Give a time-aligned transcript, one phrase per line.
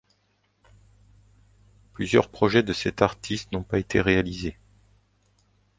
[1.93, 4.57] Plusieurs projets de cet artiste n'ont pas été réalisés.